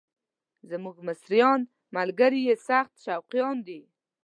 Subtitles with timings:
[0.69, 1.61] زموږ مصریان
[1.95, 3.81] ملګري یې سخت شوقیان دي.